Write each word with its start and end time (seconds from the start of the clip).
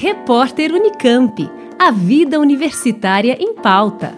Repórter 0.00 0.72
Unicamp. 0.72 1.50
A 1.76 1.90
vida 1.90 2.38
universitária 2.38 3.36
em 3.40 3.52
pauta. 3.56 4.16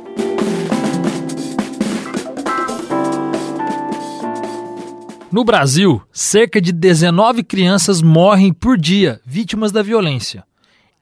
No 5.32 5.42
Brasil, 5.42 6.02
cerca 6.12 6.60
de 6.60 6.70
19 6.70 7.42
crianças 7.42 8.02
morrem 8.02 8.52
por 8.52 8.76
dia 8.76 9.22
vítimas 9.24 9.72
da 9.72 9.80
violência. 9.80 10.44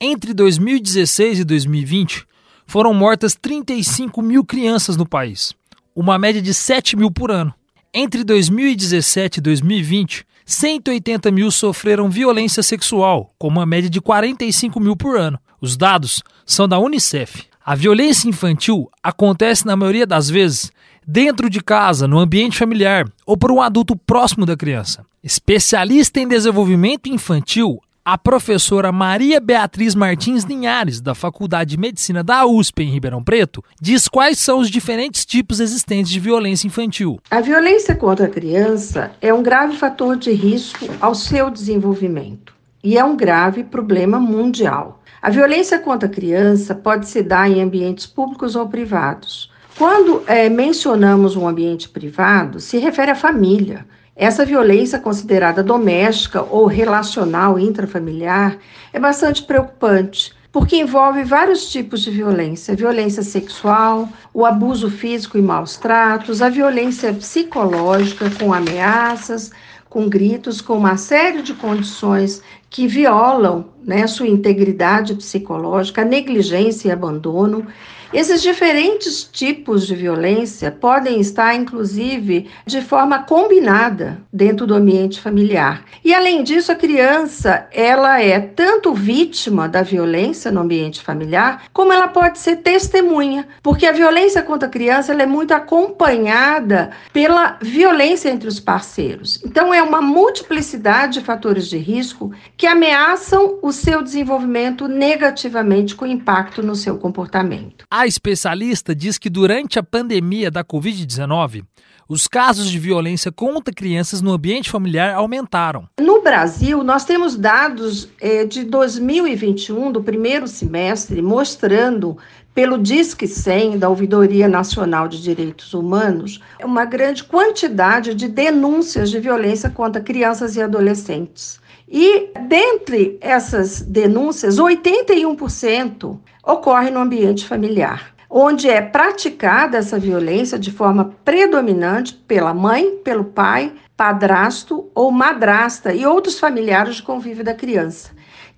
Entre 0.00 0.32
2016 0.32 1.40
e 1.40 1.44
2020, 1.44 2.24
foram 2.64 2.94
mortas 2.94 3.34
35 3.34 4.22
mil 4.22 4.44
crianças 4.44 4.96
no 4.96 5.08
país, 5.08 5.56
uma 5.92 6.16
média 6.16 6.40
de 6.40 6.54
7 6.54 6.94
mil 6.94 7.10
por 7.10 7.32
ano. 7.32 7.52
Entre 7.92 8.22
2017 8.22 9.38
e 9.38 9.40
2020, 9.40 10.24
180 10.48 11.30
mil 11.30 11.50
sofreram 11.50 12.08
violência 12.08 12.62
sexual, 12.62 13.34
com 13.38 13.48
uma 13.48 13.66
média 13.66 13.90
de 13.90 14.00
45 14.00 14.80
mil 14.80 14.96
por 14.96 15.14
ano. 15.14 15.38
Os 15.60 15.76
dados 15.76 16.22
são 16.46 16.66
da 16.66 16.78
Unicef. 16.78 17.44
A 17.62 17.74
violência 17.74 18.30
infantil 18.30 18.90
acontece, 19.02 19.66
na 19.66 19.76
maioria 19.76 20.06
das 20.06 20.30
vezes, 20.30 20.72
dentro 21.06 21.50
de 21.50 21.62
casa, 21.62 22.08
no 22.08 22.18
ambiente 22.18 22.56
familiar 22.56 23.04
ou 23.26 23.36
por 23.36 23.52
um 23.52 23.60
adulto 23.60 23.94
próximo 23.94 24.46
da 24.46 24.56
criança. 24.56 25.04
Especialista 25.22 26.18
em 26.18 26.26
desenvolvimento 26.26 27.10
infantil, 27.10 27.78
a 28.10 28.16
professora 28.16 28.90
Maria 28.90 29.38
Beatriz 29.38 29.94
Martins 29.94 30.42
Linhares, 30.42 30.98
da 30.98 31.14
Faculdade 31.14 31.72
de 31.72 31.76
Medicina 31.76 32.24
da 32.24 32.46
USP 32.46 32.82
em 32.82 32.90
Ribeirão 32.90 33.22
Preto, 33.22 33.62
diz 33.78 34.08
quais 34.08 34.38
são 34.38 34.60
os 34.60 34.70
diferentes 34.70 35.26
tipos 35.26 35.60
existentes 35.60 36.10
de 36.10 36.18
violência 36.18 36.66
infantil. 36.66 37.20
A 37.30 37.42
violência 37.42 37.94
contra 37.94 38.24
a 38.24 38.30
criança 38.30 39.10
é 39.20 39.30
um 39.34 39.42
grave 39.42 39.76
fator 39.76 40.16
de 40.16 40.32
risco 40.32 40.86
ao 41.02 41.14
seu 41.14 41.50
desenvolvimento 41.50 42.54
e 42.82 42.96
é 42.96 43.04
um 43.04 43.14
grave 43.14 43.62
problema 43.62 44.18
mundial. 44.18 45.02
A 45.20 45.28
violência 45.28 45.78
contra 45.78 46.08
a 46.08 46.10
criança 46.10 46.74
pode 46.74 47.06
se 47.06 47.22
dar 47.22 47.50
em 47.50 47.60
ambientes 47.60 48.06
públicos 48.06 48.56
ou 48.56 48.66
privados. 48.70 49.52
Quando 49.76 50.22
é, 50.26 50.48
mencionamos 50.48 51.36
um 51.36 51.46
ambiente 51.46 51.90
privado, 51.90 52.58
se 52.58 52.78
refere 52.78 53.10
à 53.10 53.14
família 53.14 53.84
essa 54.18 54.44
violência 54.44 54.98
considerada 54.98 55.62
doméstica 55.62 56.42
ou 56.42 56.66
relacional 56.66 57.56
intrafamiliar 57.56 58.58
é 58.92 58.98
bastante 58.98 59.44
preocupante, 59.44 60.34
porque 60.50 60.74
envolve 60.74 61.22
vários 61.22 61.70
tipos 61.70 62.00
de 62.00 62.10
violência: 62.10 62.74
violência 62.74 63.22
sexual, 63.22 64.08
o 64.34 64.44
abuso 64.44 64.90
físico 64.90 65.38
e 65.38 65.42
maus 65.42 65.76
tratos, 65.76 66.42
a 66.42 66.48
violência 66.48 67.14
psicológica 67.14 68.28
com 68.28 68.52
ameaças, 68.52 69.52
com 69.88 70.08
gritos, 70.08 70.60
com 70.60 70.76
uma 70.76 70.96
série 70.96 71.40
de 71.40 71.54
condições 71.54 72.42
que 72.70 72.86
violam 72.86 73.66
né, 73.84 74.06
sua 74.06 74.26
integridade 74.26 75.14
psicológica, 75.14 76.04
negligência 76.04 76.88
e 76.88 76.90
abandono 76.90 77.66
esses 78.12 78.40
diferentes 78.40 79.22
tipos 79.22 79.86
de 79.86 79.94
violência 79.94 80.70
podem 80.70 81.20
estar, 81.20 81.54
inclusive, 81.54 82.48
de 82.64 82.80
forma 82.80 83.18
combinada 83.24 84.18
dentro 84.32 84.66
do 84.66 84.74
ambiente 84.74 85.20
familiar. 85.20 85.84
E 86.02 86.14
além 86.14 86.42
disso, 86.42 86.72
a 86.72 86.74
criança 86.74 87.68
ela 87.70 88.18
é 88.18 88.40
tanto 88.40 88.94
vítima 88.94 89.68
da 89.68 89.82
violência 89.82 90.50
no 90.50 90.62
ambiente 90.62 91.02
familiar, 91.02 91.64
como 91.70 91.92
ela 91.92 92.08
pode 92.08 92.38
ser 92.38 92.56
testemunha, 92.56 93.46
porque 93.62 93.84
a 93.84 93.92
violência 93.92 94.42
contra 94.42 94.68
a 94.68 94.72
criança 94.72 95.12
ela 95.12 95.24
é 95.24 95.26
muito 95.26 95.52
acompanhada 95.52 96.90
pela 97.12 97.58
violência 97.60 98.30
entre 98.30 98.48
os 98.48 98.58
parceiros. 98.58 99.38
Então, 99.44 99.72
é 99.74 99.82
uma 99.82 100.00
multiplicidade 100.00 101.18
de 101.18 101.20
fatores 101.20 101.68
de 101.68 101.76
risco 101.76 102.32
que 102.58 102.66
ameaçam 102.66 103.60
o 103.62 103.72
seu 103.72 104.02
desenvolvimento 104.02 104.88
negativamente 104.88 105.94
com 105.94 106.04
impacto 106.04 106.60
no 106.60 106.74
seu 106.74 106.98
comportamento. 106.98 107.84
A 107.88 108.04
especialista 108.04 108.92
diz 108.96 109.16
que 109.16 109.30
durante 109.30 109.78
a 109.78 109.82
pandemia 109.82 110.50
da 110.50 110.64
Covid-19, 110.64 111.62
os 112.08 112.26
casos 112.26 112.68
de 112.68 112.76
violência 112.76 113.30
contra 113.30 113.72
crianças 113.72 114.20
no 114.20 114.32
ambiente 114.32 114.70
familiar 114.70 115.14
aumentaram. 115.14 115.88
No 116.00 116.20
Brasil, 116.20 116.82
nós 116.82 117.04
temos 117.04 117.36
dados 117.36 118.08
eh, 118.20 118.44
de 118.44 118.64
2021, 118.64 119.92
do 119.92 120.02
primeiro 120.02 120.48
semestre, 120.48 121.22
mostrando, 121.22 122.18
pelo 122.52 122.76
Disque 122.76 123.28
100 123.28 123.78
da 123.78 123.88
Ouvidoria 123.88 124.48
Nacional 124.48 125.06
de 125.06 125.22
Direitos 125.22 125.74
Humanos, 125.74 126.40
uma 126.64 126.84
grande 126.84 127.22
quantidade 127.22 128.14
de 128.14 128.26
denúncias 128.26 129.10
de 129.10 129.20
violência 129.20 129.70
contra 129.70 130.02
crianças 130.02 130.56
e 130.56 130.62
adolescentes. 130.62 131.60
E 131.90 132.30
dentre 132.46 133.16
essas 133.20 133.80
denúncias, 133.80 134.58
81% 134.58 136.18
ocorre 136.44 136.90
no 136.90 137.00
ambiente 137.00 137.46
familiar, 137.46 138.14
onde 138.28 138.68
é 138.68 138.82
praticada 138.82 139.78
essa 139.78 139.98
violência 139.98 140.58
de 140.58 140.70
forma 140.70 141.16
predominante 141.24 142.14
pela 142.14 142.52
mãe, 142.52 142.96
pelo 143.02 143.24
pai, 143.24 143.72
padrasto 143.96 144.90
ou 144.94 145.10
madrasta 145.10 145.94
e 145.94 146.04
outros 146.04 146.38
familiares 146.38 146.96
de 146.96 147.02
convívio 147.02 147.42
da 147.42 147.54
criança. 147.54 148.10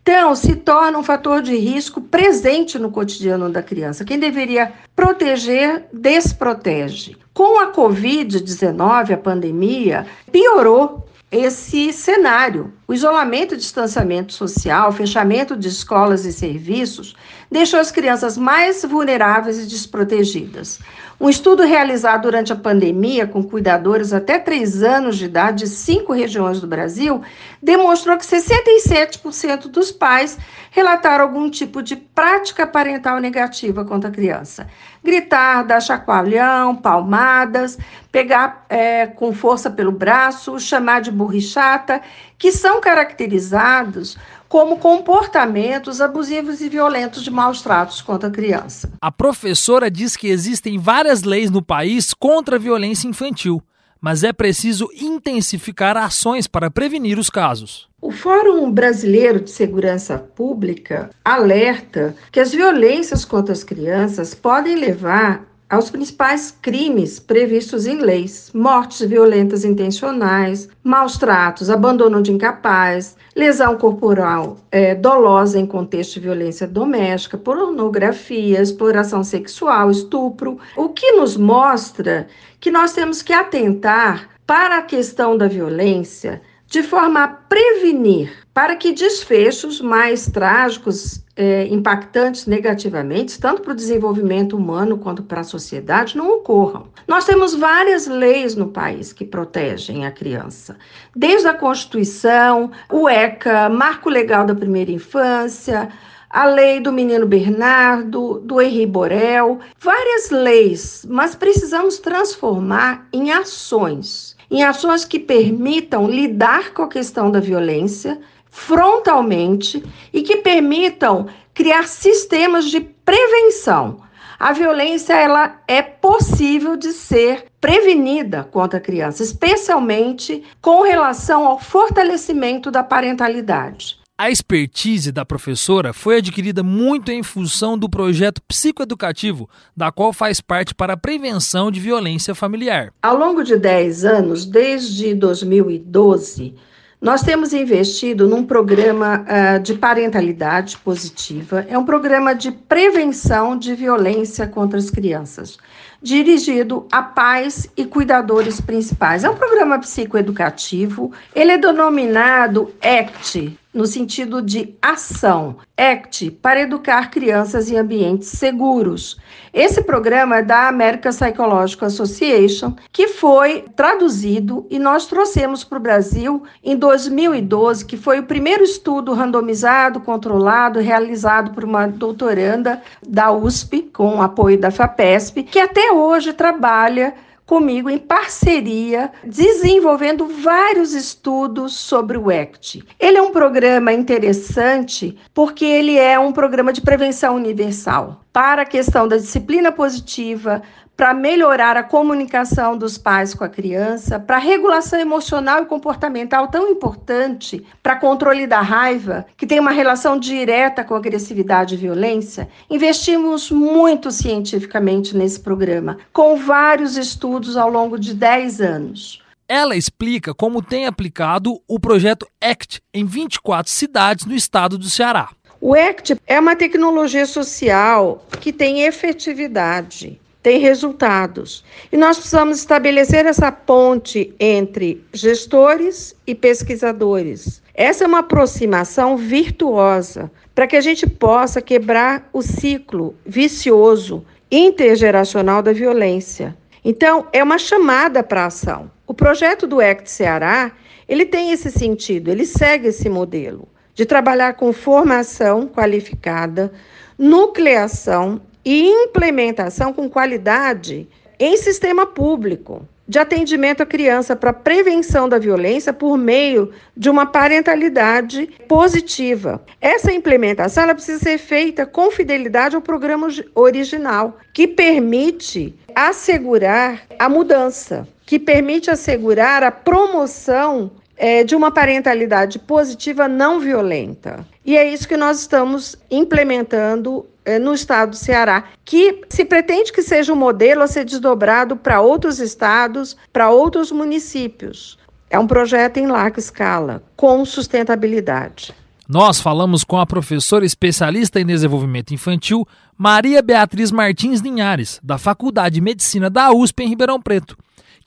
Então, 0.02 0.34
se 0.34 0.56
torna 0.56 0.98
um 0.98 1.02
fator 1.02 1.40
de 1.42 1.54
risco 1.56 2.00
presente 2.00 2.78
no 2.78 2.90
cotidiano 2.90 3.50
da 3.50 3.62
criança. 3.62 4.04
Quem 4.04 4.18
deveria 4.18 4.72
proteger, 4.96 5.84
desprotege. 5.92 7.16
Com 7.32 7.60
a 7.60 7.70
Covid-19, 7.70 9.12
a 9.12 9.16
pandemia, 9.16 10.06
piorou 10.32 11.06
esse 11.30 11.92
cenário. 11.92 12.72
O 12.88 12.92
isolamento 12.92 13.54
e 13.54 13.56
distanciamento 13.56 14.32
social, 14.32 14.90
fechamento 14.90 15.56
de 15.56 15.68
escolas 15.68 16.24
e 16.24 16.32
serviços, 16.32 17.14
deixou 17.48 17.78
as 17.78 17.92
crianças 17.92 18.36
mais 18.36 18.84
vulneráveis 18.84 19.58
e 19.58 19.66
desprotegidas. 19.66 20.80
Um 21.20 21.28
estudo 21.28 21.62
realizado 21.62 22.22
durante 22.22 22.52
a 22.52 22.56
pandemia 22.56 23.26
com 23.26 23.44
cuidadores 23.44 24.12
até 24.12 24.38
3 24.38 24.82
anos 24.82 25.18
de 25.18 25.26
idade 25.26 25.64
de 25.64 25.68
cinco 25.68 26.14
regiões 26.14 26.60
do 26.60 26.66
Brasil 26.66 27.20
demonstrou 27.62 28.16
que 28.16 28.24
67% 28.24 29.68
dos 29.68 29.92
pais 29.92 30.38
relataram 30.70 31.24
algum 31.24 31.50
tipo 31.50 31.82
de 31.82 31.94
prática 31.94 32.66
parental 32.66 33.20
negativa 33.20 33.84
contra 33.84 34.08
a 34.08 34.12
criança. 34.12 34.66
Gritar, 35.02 35.64
dar 35.64 35.80
chacoalhão, 35.80 36.76
palmadas, 36.76 37.78
pegar 38.12 38.64
é, 38.68 39.06
com 39.06 39.32
força 39.32 39.70
pelo 39.70 39.92
braço, 39.92 40.58
chamar 40.58 41.00
de 41.00 41.10
burrichata, 41.10 42.02
que 42.38 42.52
são 42.52 42.80
caracterizados 42.80 44.16
como 44.48 44.78
comportamentos 44.78 46.00
abusivos 46.00 46.60
e 46.60 46.68
violentos 46.68 47.22
de 47.22 47.30
maus 47.30 47.62
tratos 47.62 48.02
contra 48.02 48.28
a 48.28 48.32
criança. 48.32 48.92
A 49.00 49.12
professora 49.12 49.90
diz 49.90 50.16
que 50.16 50.26
existem 50.26 50.76
várias 50.76 51.22
leis 51.22 51.50
no 51.50 51.62
país 51.62 52.12
contra 52.12 52.56
a 52.56 52.58
violência 52.58 53.06
infantil, 53.06 53.62
mas 54.00 54.24
é 54.24 54.32
preciso 54.32 54.88
intensificar 54.92 55.96
ações 55.96 56.48
para 56.48 56.70
prevenir 56.70 57.16
os 57.18 57.30
casos. 57.30 57.89
O 58.02 58.10
Fórum 58.10 58.72
Brasileiro 58.72 59.40
de 59.40 59.50
Segurança 59.50 60.16
Pública 60.16 61.10
alerta 61.22 62.16
que 62.32 62.40
as 62.40 62.50
violências 62.50 63.26
contra 63.26 63.52
as 63.52 63.62
crianças 63.62 64.34
podem 64.34 64.74
levar 64.76 65.44
aos 65.68 65.90
principais 65.90 66.50
crimes 66.62 67.20
previstos 67.20 67.86
em 67.86 67.98
leis: 67.98 68.50
mortes 68.54 69.06
violentas 69.06 69.66
intencionais, 69.66 70.66
maus 70.82 71.18
tratos, 71.18 71.68
abandono 71.68 72.22
de 72.22 72.32
incapaz, 72.32 73.18
lesão 73.36 73.76
corporal 73.76 74.56
é, 74.72 74.94
dolosa 74.94 75.58
em 75.60 75.66
contexto 75.66 76.14
de 76.14 76.20
violência 76.20 76.66
doméstica, 76.66 77.36
pornografia, 77.36 78.62
exploração 78.62 79.22
sexual, 79.22 79.90
estupro, 79.90 80.58
o 80.74 80.88
que 80.88 81.12
nos 81.12 81.36
mostra 81.36 82.28
que 82.58 82.70
nós 82.70 82.94
temos 82.94 83.20
que 83.20 83.34
atentar 83.34 84.30
para 84.46 84.78
a 84.78 84.82
questão 84.82 85.36
da 85.36 85.46
violência 85.46 86.40
de 86.70 86.84
forma 86.84 87.24
a 87.24 87.28
prevenir 87.28 88.32
para 88.54 88.76
que 88.76 88.92
desfechos 88.92 89.80
mais 89.80 90.26
trágicos, 90.26 91.20
é, 91.34 91.66
impactantes 91.66 92.46
negativamente, 92.46 93.40
tanto 93.40 93.60
para 93.60 93.72
o 93.72 93.76
desenvolvimento 93.76 94.56
humano 94.56 94.96
quanto 94.96 95.22
para 95.22 95.40
a 95.40 95.44
sociedade, 95.44 96.16
não 96.16 96.36
ocorram. 96.36 96.86
Nós 97.08 97.24
temos 97.24 97.56
várias 97.56 98.06
leis 98.06 98.54
no 98.54 98.68
país 98.68 99.12
que 99.12 99.24
protegem 99.24 100.06
a 100.06 100.12
criança, 100.12 100.76
desde 101.14 101.48
a 101.48 101.54
Constituição, 101.54 102.70
o 102.88 103.08
ECA, 103.08 103.68
Marco 103.68 104.08
Legal 104.08 104.46
da 104.46 104.54
Primeira 104.54 104.92
Infância, 104.92 105.88
a 106.30 106.46
lei 106.46 106.80
do 106.80 106.92
menino 106.92 107.26
Bernardo, 107.26 108.40
do 108.40 108.62
Henri 108.62 108.86
Borel, 108.86 109.58
várias 109.78 110.30
leis, 110.30 111.04
mas 111.10 111.34
precisamos 111.34 111.98
transformar 111.98 113.08
em 113.12 113.32
ações 113.32 114.38
em 114.50 114.64
ações 114.64 115.04
que 115.04 115.18
permitam 115.18 116.08
lidar 116.08 116.72
com 116.72 116.82
a 116.82 116.88
questão 116.88 117.30
da 117.30 117.38
violência 117.38 118.20
frontalmente 118.50 119.82
e 120.12 120.22
que 120.22 120.38
permitam 120.38 121.28
criar 121.54 121.86
sistemas 121.86 122.64
de 122.64 122.80
prevenção. 122.80 124.00
A 124.38 124.52
violência 124.52 125.12
ela 125.12 125.60
é 125.68 125.82
possível 125.82 126.76
de 126.76 126.92
ser 126.92 127.44
prevenida 127.60 128.42
contra 128.42 128.78
a 128.78 128.82
criança, 128.82 129.22
especialmente 129.22 130.42
com 130.60 130.82
relação 130.82 131.46
ao 131.46 131.60
fortalecimento 131.60 132.70
da 132.70 132.82
parentalidade. 132.82 133.99
A 134.20 134.30
expertise 134.30 135.10
da 135.10 135.24
professora 135.24 135.94
foi 135.94 136.18
adquirida 136.18 136.62
muito 136.62 137.10
em 137.10 137.22
função 137.22 137.78
do 137.78 137.88
projeto 137.88 138.42
psicoeducativo, 138.42 139.48
da 139.74 139.90
qual 139.90 140.12
faz 140.12 140.42
parte 140.42 140.74
para 140.74 140.92
a 140.92 140.96
prevenção 140.98 141.70
de 141.70 141.80
violência 141.80 142.34
familiar. 142.34 142.92
Ao 143.02 143.16
longo 143.16 143.42
de 143.42 143.56
10 143.56 144.04
anos, 144.04 144.44
desde 144.44 145.14
2012, 145.14 146.54
nós 147.00 147.22
temos 147.22 147.54
investido 147.54 148.28
num 148.28 148.44
programa 148.44 149.24
uh, 149.24 149.62
de 149.62 149.72
parentalidade 149.72 150.76
positiva, 150.76 151.64
é 151.66 151.78
um 151.78 151.86
programa 151.86 152.34
de 152.34 152.52
prevenção 152.52 153.56
de 153.56 153.74
violência 153.74 154.46
contra 154.46 154.78
as 154.78 154.90
crianças, 154.90 155.56
dirigido 156.02 156.86
a 156.92 157.02
pais 157.02 157.70
e 157.74 157.86
cuidadores 157.86 158.60
principais. 158.60 159.24
É 159.24 159.30
um 159.30 159.36
programa 159.36 159.78
psicoeducativo, 159.78 161.10
ele 161.34 161.52
é 161.52 161.56
denominado 161.56 162.70
ACT, 162.82 163.58
no 163.72 163.86
sentido 163.86 164.42
de 164.42 164.74
ação, 164.82 165.56
ACT, 165.76 166.30
para 166.42 166.60
educar 166.60 167.10
crianças 167.10 167.70
em 167.70 167.76
ambientes 167.76 168.28
seguros. 168.28 169.16
Esse 169.54 169.82
programa 169.82 170.38
é 170.38 170.42
da 170.42 170.68
American 170.68 171.12
Psychological 171.12 171.86
Association, 171.86 172.74
que 172.92 173.08
foi 173.08 173.64
traduzido 173.74 174.66
e 174.70 174.78
nós 174.78 175.06
trouxemos 175.06 175.64
para 175.64 175.78
o 175.78 175.82
Brasil 175.82 176.42
em 176.62 176.76
2012, 176.76 177.84
que 177.84 177.96
foi 177.96 178.18
o 178.18 178.24
primeiro 178.26 178.64
estudo 178.64 179.12
randomizado, 179.12 180.00
controlado, 180.00 180.80
realizado 180.80 181.52
por 181.52 181.64
uma 181.64 181.86
doutoranda 181.86 182.82
da 183.06 183.30
USP, 183.32 183.82
com 183.92 184.20
apoio 184.20 184.58
da 184.58 184.70
FAPESP, 184.70 185.44
que 185.44 185.58
até 185.58 185.92
hoje 185.92 186.32
trabalha 186.32 187.14
comigo 187.50 187.90
em 187.90 187.98
parceria, 187.98 189.10
desenvolvendo 189.24 190.24
vários 190.28 190.94
estudos 190.94 191.74
sobre 191.74 192.16
o 192.16 192.30
ACT. 192.30 192.84
Ele 192.96 193.18
é 193.18 193.22
um 193.22 193.32
programa 193.32 193.92
interessante 193.92 195.18
porque 195.34 195.64
ele 195.64 195.98
é 195.98 196.16
um 196.16 196.30
programa 196.30 196.72
de 196.72 196.80
prevenção 196.80 197.34
universal 197.34 198.20
para 198.32 198.62
a 198.62 198.66
questão 198.66 199.08
da 199.08 199.16
disciplina 199.16 199.72
positiva, 199.72 200.62
para 201.00 201.14
melhorar 201.14 201.78
a 201.78 201.82
comunicação 201.82 202.76
dos 202.76 202.98
pais 202.98 203.32
com 203.32 203.42
a 203.42 203.48
criança, 203.48 204.20
para 204.20 204.36
a 204.36 204.38
regulação 204.38 205.00
emocional 205.00 205.62
e 205.62 205.66
comportamental 205.66 206.48
tão 206.48 206.68
importante 206.68 207.64
para 207.82 207.96
controle 207.96 208.46
da 208.46 208.60
raiva, 208.60 209.24
que 209.34 209.46
tem 209.46 209.58
uma 209.58 209.70
relação 209.70 210.18
direta 210.18 210.84
com 210.84 210.94
agressividade 210.94 211.74
e 211.74 211.78
violência, 211.78 212.50
investimos 212.68 213.50
muito 213.50 214.10
cientificamente 214.10 215.16
nesse 215.16 215.40
programa, 215.40 215.96
com 216.12 216.36
vários 216.36 216.98
estudos 216.98 217.56
ao 217.56 217.70
longo 217.70 217.98
de 217.98 218.12
10 218.12 218.60
anos. 218.60 219.22
Ela 219.48 219.74
explica 219.74 220.34
como 220.34 220.62
tem 220.62 220.86
aplicado 220.86 221.60
o 221.66 221.80
projeto 221.80 222.24
ACT 222.40 222.82
em 222.92 223.06
24 223.06 223.72
cidades 223.72 224.26
no 224.26 224.34
estado 224.34 224.76
do 224.76 224.90
Ceará. 224.90 225.30
O 225.60 225.74
ACT 225.74 226.16
é 226.26 226.40
uma 226.40 226.56
tecnologia 226.56 227.26
social 227.26 228.24
que 228.40 228.50
tem 228.50 228.82
efetividade 228.82 230.18
tem 230.42 230.58
resultados. 230.58 231.64
E 231.92 231.96
nós 231.96 232.16
precisamos 232.16 232.58
estabelecer 232.58 233.26
essa 233.26 233.52
ponte 233.52 234.34
entre 234.40 235.04
gestores 235.12 236.16
e 236.26 236.34
pesquisadores. 236.34 237.62
Essa 237.74 238.04
é 238.04 238.06
uma 238.06 238.20
aproximação 238.20 239.16
virtuosa 239.16 240.30
para 240.54 240.66
que 240.66 240.76
a 240.76 240.80
gente 240.80 241.06
possa 241.06 241.60
quebrar 241.60 242.28
o 242.32 242.42
ciclo 242.42 243.14
vicioso 243.26 244.24
intergeracional 244.50 245.62
da 245.62 245.72
violência. 245.72 246.56
Então, 246.82 247.26
é 247.32 247.42
uma 247.42 247.58
chamada 247.58 248.22
para 248.22 248.46
ação. 248.46 248.90
O 249.06 249.12
projeto 249.12 249.66
do 249.66 249.82
ECT 249.82 250.10
Ceará, 250.10 250.72
ele 251.06 251.26
tem 251.26 251.52
esse 251.52 251.70
sentido, 251.70 252.30
ele 252.30 252.46
segue 252.46 252.88
esse 252.88 253.10
modelo 253.10 253.68
de 253.94 254.04
trabalhar 254.04 254.54
com 254.54 254.72
formação 254.72 255.66
qualificada, 255.66 256.72
nucleação 257.18 258.40
e 258.64 258.88
implementação 258.88 259.92
com 259.92 260.08
qualidade 260.08 261.08
em 261.38 261.56
sistema 261.56 262.06
público 262.06 262.86
de 263.10 263.18
atendimento 263.18 263.82
à 263.82 263.86
criança 263.86 264.36
para 264.36 264.52
prevenção 264.52 265.28
da 265.28 265.36
violência 265.36 265.92
por 265.92 266.16
meio 266.16 266.70
de 266.96 267.10
uma 267.10 267.26
parentalidade 267.26 268.48
positiva. 268.68 269.60
Essa 269.80 270.12
implementação 270.12 270.84
ela 270.84 270.94
precisa 270.94 271.18
ser 271.18 271.38
feita 271.38 271.84
com 271.84 272.08
fidelidade 272.12 272.76
ao 272.76 272.80
programa 272.82 273.26
original, 273.52 274.38
que 274.52 274.68
permite 274.68 275.74
assegurar 275.92 277.02
a 277.18 277.28
mudança, 277.28 278.06
que 278.24 278.38
permite 278.38 278.92
assegurar 278.92 279.64
a 279.64 279.72
promoção 279.72 280.92
é, 281.22 281.44
de 281.44 281.54
uma 281.54 281.70
parentalidade 281.70 282.58
positiva 282.58 283.28
não 283.28 283.60
violenta. 283.60 284.46
E 284.64 284.74
é 284.74 284.90
isso 284.90 285.06
que 285.06 285.18
nós 285.18 285.40
estamos 285.40 285.94
implementando 286.10 287.26
é, 287.44 287.58
no 287.58 287.74
estado 287.74 288.10
do 288.10 288.16
Ceará, 288.16 288.64
que 288.86 289.20
se 289.28 289.44
pretende 289.44 289.92
que 289.92 290.02
seja 290.02 290.32
um 290.32 290.36
modelo 290.36 290.80
a 290.80 290.86
ser 290.86 291.04
desdobrado 291.04 291.76
para 291.76 292.00
outros 292.00 292.40
estados, 292.40 293.18
para 293.30 293.50
outros 293.50 293.92
municípios. 293.92 294.98
É 295.28 295.38
um 295.38 295.46
projeto 295.46 295.98
em 295.98 296.06
larga 296.06 296.40
escala, 296.40 297.02
com 297.14 297.44
sustentabilidade. 297.44 298.74
Nós 299.06 299.42
falamos 299.42 299.84
com 299.84 299.98
a 299.98 300.06
professora 300.06 300.64
especialista 300.64 301.38
em 301.38 301.44
desenvolvimento 301.44 302.14
infantil, 302.14 302.66
Maria 302.96 303.42
Beatriz 303.42 303.92
Martins 303.92 304.40
Linhares, 304.40 304.98
da 305.02 305.18
Faculdade 305.18 305.74
de 305.74 305.80
Medicina 305.82 306.30
da 306.30 306.50
USP 306.50 306.84
em 306.84 306.88
Ribeirão 306.88 307.20
Preto, 307.20 307.58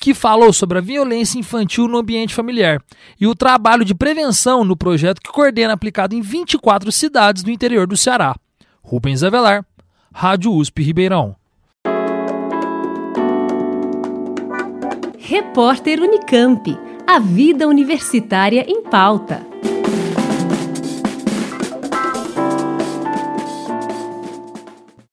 que 0.03 0.13
falou 0.13 0.51
sobre 0.51 0.79
a 0.79 0.81
violência 0.81 1.39
infantil 1.39 1.87
no 1.87 1.97
ambiente 1.97 2.35
familiar 2.35 2.83
e 3.17 3.25
o 3.25 3.33
trabalho 3.33 3.85
de 3.85 3.95
prevenção 3.95 4.65
no 4.65 4.75
projeto 4.75 5.21
que 5.21 5.31
coordena 5.31 5.71
aplicado 5.71 6.13
em 6.13 6.19
24 6.19 6.91
cidades 6.91 7.41
do 7.41 7.49
interior 7.49 7.87
do 7.87 7.95
Ceará. 7.95 8.35
Rubens 8.81 9.23
Avelar, 9.23 9.65
Rádio 10.13 10.51
USP 10.51 10.83
Ribeirão. 10.83 11.37
Repórter 15.17 16.01
Unicamp. 16.01 16.77
A 17.07 17.19
vida 17.19 17.65
universitária 17.65 18.65
em 18.67 18.83
pauta. 18.83 19.52